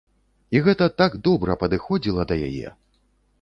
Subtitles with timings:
[0.55, 2.73] І гэта так добра падыходзіла да яе!